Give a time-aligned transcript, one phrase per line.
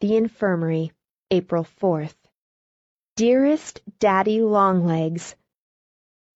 [0.00, 0.92] The Infirmary,
[1.32, 2.14] April 4th.
[3.16, 5.34] Dearest Daddy Longlegs,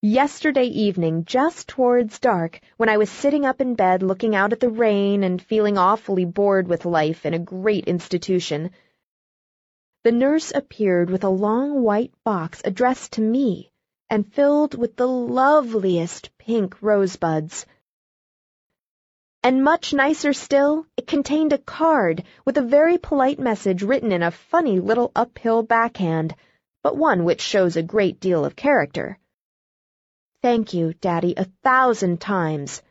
[0.00, 4.58] Yesterday evening, just towards dark, when I was sitting up in bed looking out at
[4.58, 8.72] the rain and feeling awfully bored with life in a great institution,
[10.02, 13.70] the nurse appeared with a long white box addressed to me
[14.10, 17.64] and filled with the loveliest pink rosebuds.
[19.44, 24.22] And much nicer still, it contained a card with a very polite message written in
[24.22, 26.36] a funny little uphill backhand,
[26.84, 29.18] but one which shows a great deal of character.
[30.42, 32.82] Thank you, Daddy, a thousand times.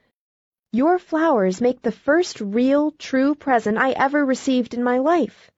[0.73, 5.49] Your flowers make the first real, true present I ever received in my life.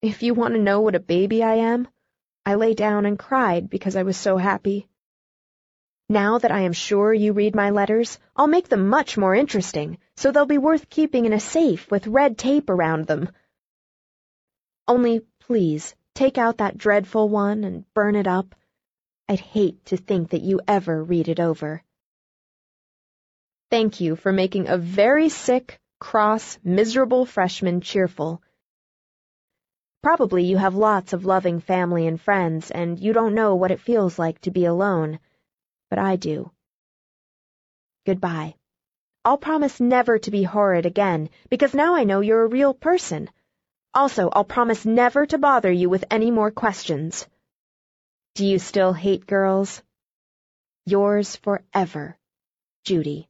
[0.00, 1.88] If you want to know what a baby I am,
[2.44, 4.88] I lay down and cried because I was so happy.
[6.08, 9.98] Now that I am sure you read my letters, I'll make them much more interesting,
[10.14, 13.30] so they'll be worth keeping in a safe with red tape around them.
[14.86, 18.54] Only, please, take out that dreadful one and burn it up.
[19.28, 21.82] I'd hate to think that you ever read it over.
[23.68, 28.40] Thank you for making a very sick, cross, miserable freshman cheerful.
[30.04, 33.80] Probably you have lots of loving family and friends, and you don't know what it
[33.80, 35.18] feels like to be alone,
[35.90, 36.50] but I do.
[38.04, 38.54] Goodbye.
[39.24, 43.28] I'll promise never to be horrid again, because now I know you're a real person.
[43.92, 47.26] Also, I'll promise never to bother you with any more questions.
[48.34, 49.82] Do you still hate girls?
[50.84, 52.16] Yours forever,
[52.84, 53.28] Judy.